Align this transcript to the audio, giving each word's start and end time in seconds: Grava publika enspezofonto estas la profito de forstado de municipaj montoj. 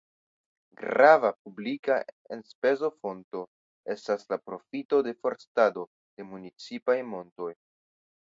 Grava 0.77 1.29
publika 1.47 1.97
enspezofonto 2.35 3.43
estas 3.95 4.25
la 4.33 4.39
profito 4.49 5.01
de 5.09 5.15
forstado 5.27 5.83
de 5.91 6.27
municipaj 6.33 6.97
montoj. 7.13 7.51